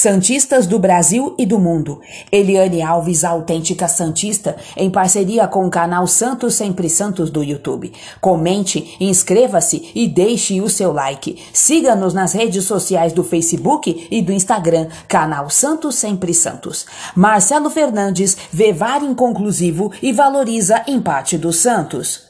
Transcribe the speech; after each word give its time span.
Santistas 0.00 0.66
do 0.66 0.78
Brasil 0.78 1.34
e 1.36 1.44
do 1.44 1.58
mundo. 1.58 2.00
Eliane 2.32 2.80
Alves, 2.80 3.22
autêntica 3.22 3.86
Santista, 3.86 4.56
em 4.74 4.88
parceria 4.88 5.46
com 5.46 5.66
o 5.66 5.70
canal 5.70 6.06
Santos 6.06 6.54
Sempre 6.54 6.88
Santos 6.88 7.28
do 7.28 7.44
YouTube. 7.44 7.92
Comente, 8.18 8.96
inscreva-se 8.98 9.90
e 9.94 10.08
deixe 10.08 10.58
o 10.62 10.70
seu 10.70 10.90
like. 10.90 11.36
Siga-nos 11.52 12.14
nas 12.14 12.32
redes 12.32 12.64
sociais 12.64 13.12
do 13.12 13.22
Facebook 13.22 14.08
e 14.10 14.22
do 14.22 14.32
Instagram, 14.32 14.88
canal 15.06 15.50
Santos 15.50 15.96
Sempre 15.96 16.32
Santos. 16.32 16.86
Marcelo 17.14 17.68
Fernandes 17.68 18.38
vê 18.50 18.72
VAR 18.72 19.04
inconclusivo 19.04 19.92
e 20.00 20.14
valoriza 20.14 20.82
empate 20.88 21.36
do 21.36 21.52
Santos. 21.52 22.29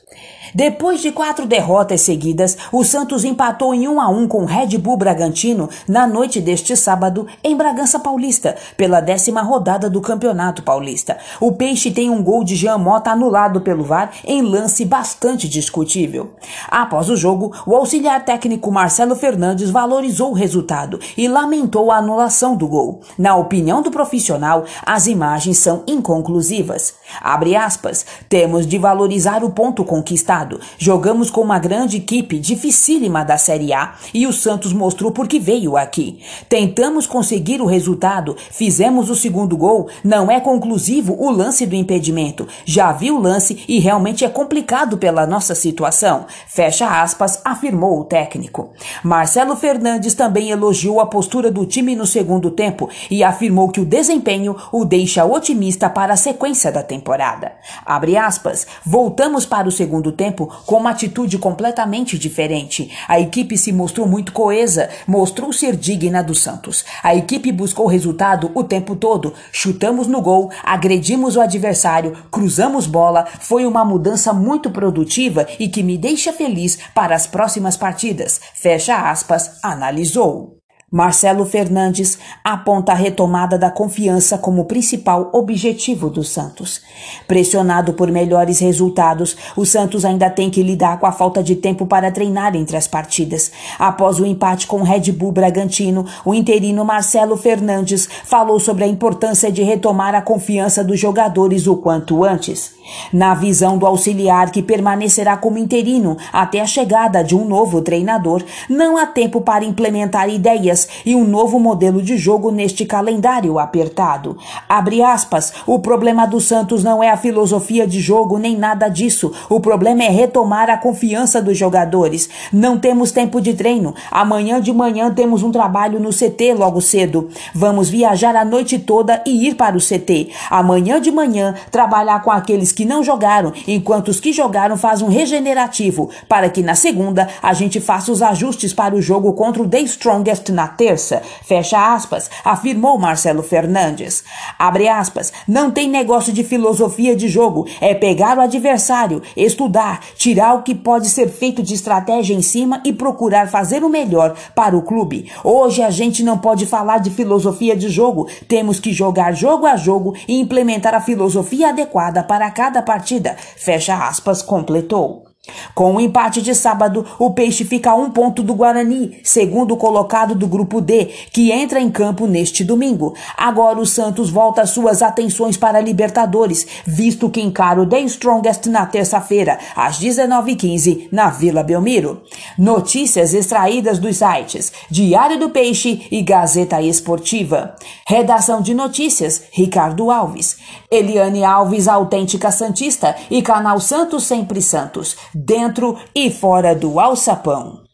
Depois 0.55 1.01
de 1.01 1.13
quatro 1.13 1.47
derrotas 1.47 2.01
seguidas, 2.01 2.57
o 2.73 2.83
Santos 2.83 3.25
empatou 3.25 3.73
em 3.73 3.87
1 3.87 4.01
a 4.01 4.09
1 4.09 4.27
com 4.27 4.43
o 4.43 4.47
Red 4.47 4.77
Bull 4.79 4.97
Bragantino 4.97 5.69
na 5.87 6.07
noite 6.07 6.41
deste 6.41 6.77
sábado 6.77 7.27
em 7.45 7.57
Bragança 7.57 8.01
Paulista, 8.01 8.57
pela 8.77 9.01
décima 9.01 9.43
rodada 9.43 9.89
do 9.89 10.01
Campeonato 10.01 10.63
Paulista. 10.63 11.19
O 11.41 11.53
Peixe 11.53 11.91
tem 11.93 12.11
um 12.11 12.23
gol 12.23 12.43
de 12.43 12.57
Jean 12.57 12.79
Mota 12.79 13.11
anulado 13.11 13.61
pelo 13.61 13.85
VAR 13.85 14.11
em 14.25 14.43
lance 14.43 14.85
bastante 14.85 15.49
discutível. 15.49 16.31
Após 16.69 17.09
o 17.09 17.17
jogo, 17.17 17.53
o 17.65 17.77
auxiliar 17.77 18.25
técnico 18.25 18.73
Marcelo 18.73 19.15
Fernandes 19.15 19.71
valorizou 19.71 20.31
o 20.31 20.35
resultado 20.35 20.99
e 21.17 21.29
lamentou 21.29 21.93
a 21.93 21.99
anulação 21.99 22.57
do 22.57 22.67
gol. 22.67 23.01
Na 23.17 23.37
opinião 23.37 23.83
do 23.83 23.91
profissional, 23.91 24.65
as 24.85 25.07
imagens 25.07 25.59
são 25.59 25.85
inconclusivas. 25.87 26.95
Abre 27.21 27.55
aspas, 27.55 28.05
temos 28.29 28.67
de 28.67 28.79
valorizar 28.79 29.45
o 29.45 29.51
ponto 29.51 29.85
conquistado 29.85 30.40
Jogamos 30.79 31.31
com 31.31 31.41
uma 31.41 31.59
grande 31.59 31.99
equipe 31.99 32.39
dificílima 32.39 33.25
da 33.25 33.37
Série 33.37 33.73
A 33.73 33.95
e 34.15 34.27
o 34.27 34.33
Santos 34.33 34.73
mostrou 34.73 35.13
porque 35.13 35.39
veio 35.39 35.77
aqui. 35.77 36.21
Tentamos 36.49 37.07
conseguir 37.07 37.61
o 37.61 37.67
resultado, 37.67 38.37
fizemos 38.51 39.11
o 39.11 39.17
segundo 39.17 39.57
gol, 39.57 39.89
não 40.05 40.31
é 40.31 40.41
conclusivo 40.41 41.17
o 41.19 41.31
lance 41.31 41.67
do 41.67 41.75
impedimento. 41.75 42.47
Já 42.65 42.93
vi 42.93 43.11
o 43.11 43.19
lance 43.19 43.65
e 43.69 43.79
realmente 43.79 44.25
é 44.25 44.29
complicado 44.29 44.97
pela 44.97 45.27
nossa 45.27 45.55
situação. 45.55 46.27
Fecha 46.47 47.03
aspas, 47.03 47.41
afirmou 47.45 48.01
o 48.01 48.05
técnico. 48.05 48.71
Marcelo 49.03 49.57
Fernandes 49.57 50.15
também 50.15 50.51
elogiou 50.51 51.01
a 51.01 51.07
postura 51.07 51.51
do 51.51 51.67
time 51.67 51.95
no 51.97 52.07
segundo 52.07 52.51
tempo 52.51 52.89
e 53.11 53.23
afirmou 53.23 53.69
que 53.69 53.81
o 53.81 53.85
desempenho 53.85 54.57
o 54.73 54.85
deixa 54.85 55.25
otimista 55.25 55.89
para 55.91 56.15
a 56.15 56.17
sequência 56.17 56.71
da 56.71 56.83
temporada. 56.83 57.53
Abre 57.85 58.17
aspas, 58.17 58.67
voltamos 58.85 59.45
para 59.45 59.69
o 59.69 59.73
segundo 59.73 60.13
tempo 60.13 60.30
tempo 60.31 60.47
com 60.65 60.77
uma 60.77 60.91
atitude 60.91 61.39
completamente 61.39 62.19
diferente. 62.19 62.91
A 63.09 63.19
equipe 63.19 63.59
se 63.59 63.73
mostrou 63.73 64.07
muito 64.07 64.33
coesa, 64.33 64.89
mostrou 65.07 65.53
ser 65.53 65.77
digna 65.77 66.23
do 66.23 66.35
Santos. 66.35 66.85
A 67.03 67.15
equipe 67.15 67.51
buscou 67.51 67.87
resultado 67.87 68.51
o 68.55 68.63
tempo 68.63 68.95
todo. 68.95 69.35
Chutamos 69.51 70.07
no 70.07 70.21
gol, 70.21 70.51
agredimos 70.63 71.37
o 71.37 71.41
adversário, 71.41 72.17
cruzamos 72.31 72.87
bola. 72.87 73.27
Foi 73.41 73.67
uma 73.67 73.85
mudança 73.85 74.33
muito 74.33 74.71
produtiva 74.71 75.47
e 75.59 75.69
que 75.69 75.83
me 75.83 75.99
deixa 75.99 76.33
feliz 76.33 76.79
para 76.95 77.15
as 77.15 77.27
próximas 77.27 77.77
partidas. 77.77 78.41
Fecha 78.55 79.11
aspas, 79.11 79.59
analisou. 79.63 80.60
Marcelo 80.93 81.45
Fernandes 81.45 82.19
aponta 82.43 82.91
a 82.91 82.97
retomada 82.97 83.57
da 83.57 83.71
confiança 83.71 84.37
como 84.37 84.65
principal 84.65 85.31
objetivo 85.33 86.11
do 86.11 86.25
Santos. 86.25 86.81
Pressionado 87.29 87.93
por 87.93 88.11
melhores 88.11 88.59
resultados, 88.59 89.37
o 89.57 89.65
Santos 89.65 90.05
ainda 90.05 90.29
tem 90.29 90.51
que 90.51 90.65
lidar 90.65 90.99
com 90.99 91.07
a 91.07 91.13
falta 91.13 91.45
de 91.45 91.55
tempo 91.55 91.87
para 91.87 92.11
treinar 92.11 92.57
entre 92.57 92.77
as 92.77 92.89
partidas. 92.89 93.53
Após 93.79 94.19
o 94.19 94.27
empate 94.27 94.67
com 94.67 94.81
o 94.81 94.83
Red 94.83 95.13
Bull 95.13 95.31
Bragantino, 95.31 96.05
o 96.25 96.35
interino 96.35 96.85
Marcelo 96.85 97.37
Fernandes 97.37 98.09
falou 98.25 98.59
sobre 98.59 98.83
a 98.83 98.89
importância 98.89 99.53
de 99.53 99.63
retomar 99.63 100.17
a 100.17 100.23
confiança 100.23 100.83
dos 100.83 100.99
jogadores 100.99 101.69
o 101.69 101.77
quanto 101.77 102.25
antes. 102.25 102.75
Na 103.13 103.35
visão 103.35 103.79
do 103.79 103.87
auxiliar 103.87 104.51
que 104.51 104.61
permanecerá 104.61 105.37
como 105.37 105.59
interino 105.59 106.17
até 106.33 106.61
a 106.61 106.67
chegada 106.67 107.23
de 107.23 107.37
um 107.37 107.45
novo 107.45 107.81
treinador, 107.81 108.43
não 108.69 108.97
há 108.97 109.07
tempo 109.07 109.41
para 109.41 109.65
implementar 109.65 110.29
ideias 110.29 110.80
e 111.05 111.15
um 111.15 111.25
novo 111.25 111.59
modelo 111.59 112.03
de 112.03 112.17
jogo 112.17 112.51
neste 112.51 112.85
calendário 112.85 113.59
apertado. 113.59 114.37
Abre 114.69 115.03
aspas, 115.03 115.53
o 115.67 115.79
problema 115.79 116.27
do 116.27 116.41
Santos 116.41 116.85
não 116.85 117.03
é 117.03 117.11
a 117.11 117.17
filosofia 117.17 117.87
de 117.87 118.01
jogo 118.01 118.39
nem 118.39 118.57
nada 118.57 118.89
disso. 118.89 119.33
O 119.49 119.61
problema 119.61 120.05
é 120.05 120.09
retomar 120.09 120.71
a 120.71 120.77
confiança 120.77 121.41
dos 121.41 121.57
jogadores. 121.57 122.29
Não 122.53 122.79
temos 122.79 123.13
tempo 123.13 123.41
de 123.41 123.55
treino. 123.55 123.95
Amanhã 124.11 124.61
de 124.61 124.73
manhã 124.73 125.13
temos 125.13 125.43
um 125.43 125.51
trabalho 125.51 126.01
no 126.01 126.11
CT 126.11 126.55
logo 126.55 126.81
cedo. 126.81 127.29
Vamos 127.55 127.89
viajar 127.89 128.35
a 128.37 128.45
noite 128.45 128.79
toda 128.79 129.23
e 129.27 129.49
ir 129.49 129.55
para 129.55 129.77
o 129.77 129.81
CT. 129.81 130.31
Amanhã 130.51 131.01
de 131.01 131.11
manhã 131.11 131.55
trabalhar 131.71 132.23
com 132.23 132.31
aqueles 132.31 132.73
que 132.73 132.85
não 132.85 133.03
jogaram, 133.03 133.53
enquanto 133.67 134.09
os 134.09 134.21
que 134.21 134.33
jogaram 134.33 134.77
fazem 134.77 135.07
um 135.07 135.11
regenerativo, 135.11 136.11
para 136.29 136.49
que 136.49 136.63
na 136.63 136.75
segunda 136.75 137.29
a 137.43 137.53
gente 137.53 137.81
faça 137.81 138.13
os 138.13 138.23
ajustes 138.23 138.73
para 138.73 138.95
o 138.95 139.03
jogo 139.03 139.33
contra 139.33 139.63
o 139.63 139.69
The 139.69 139.81
Strongest 139.81 140.51
na 140.51 140.69
terça. 140.77 141.23
Fecha 141.45 141.95
aspas, 141.95 142.31
afirmou 142.45 142.99
Marcelo 142.99 143.43
Fernandes. 143.43 144.25
Abre 144.59 144.89
aspas, 144.89 145.33
não 145.47 145.71
tem 145.71 145.89
negócio 145.89 146.33
de 146.33 146.45
filosofia 146.45 147.15
de 147.15 147.29
jogo, 147.29 147.67
é 147.81 147.95
pegar 147.95 148.39
o 148.39 148.41
adversário, 148.41 149.23
estudar, 149.37 150.01
tirar 150.17 150.55
o 150.55 150.63
que 150.63 150.75
pode 150.75 151.09
ser 151.09 151.29
feito 151.29 151.63
de 151.63 151.75
estratégia 151.75 152.35
em 152.35 152.43
cima 152.43 152.83
e 152.85 152.93
procurar 152.93 153.49
fazer 153.49 153.85
o 153.85 153.89
melhor 153.89 154.35
para 154.55 154.77
o 154.77 154.83
clube. 154.83 155.31
Hoje 155.45 155.83
a 155.83 155.91
gente 155.91 156.23
não 156.23 156.39
pode 156.39 156.67
falar 156.67 156.99
de 156.99 157.11
filosofia 157.11 157.77
de 157.77 157.89
jogo, 157.89 158.29
temos 158.49 158.81
que 158.81 158.93
jogar 158.93 159.33
jogo 159.33 159.67
a 159.67 159.77
jogo 159.77 160.15
e 160.27 160.41
implementar 160.41 160.95
a 160.95 161.01
filosofia 161.01 161.69
adequada 161.69 162.23
para 162.23 162.51
cada 162.51 162.83
partida, 162.83 163.37
fecha 163.57 163.95
aspas, 163.95 164.43
completou. 164.43 165.30
Com 165.75 165.95
o 165.95 166.01
empate 166.01 166.43
de 166.43 166.55
sábado, 166.55 167.07
o 167.19 167.31
Peixe 167.31 167.65
fica 167.65 167.93
a 167.93 167.95
um 167.95 168.11
ponto 168.11 168.43
do 168.43 168.55
Guarani, 168.55 169.19
segundo 169.25 169.75
colocado 169.75 170.35
do 170.35 170.47
grupo 170.47 170.83
D, 170.83 171.07
que 171.33 171.51
entra 171.51 171.81
em 171.81 171.91
campo 171.91 172.27
neste 172.27 172.63
domingo. 172.63 173.15
Agora 173.39 173.79
o 173.79 173.87
Santos 173.87 174.29
volta 174.29 174.67
suas 174.67 175.01
atenções 175.01 175.57
para 175.57 175.79
a 175.79 175.81
Libertadores, 175.81 176.67
visto 176.85 177.31
que 177.31 177.41
encara 177.41 177.81
o 177.81 177.87
The 177.87 178.01
Strongest 178.03 178.67
na 178.67 178.85
terça-feira, 178.85 179.59
às 179.75 179.99
19h15, 179.99 181.09
na 181.11 181.31
Vila 181.31 181.63
Belmiro. 181.63 182.23
Notícias 182.59 183.33
extraídas 183.33 183.99
dos 183.99 184.19
sites 184.19 184.71
Diário 184.91 185.39
do 185.39 185.49
Peixe 185.49 186.07
e 186.11 186.21
Gazeta 186.21 186.83
Esportiva. 186.83 187.75
Redação 188.07 188.61
de 188.61 188.75
notícias, 188.75 189.45
Ricardo 189.53 190.11
Alves. 190.11 190.59
Eliane 190.91 191.45
Alves, 191.45 191.89
autêntica 191.89 192.51
Santista 192.51 193.17
e 193.31 193.41
canal 193.41 193.81
Santos 193.81 194.25
Sempre 194.25 194.61
Santos 194.61 195.17
dentro 195.35 195.99
e 196.15 196.31
fora 196.31 196.75
do 196.75 196.99
alçapão. 197.01 197.90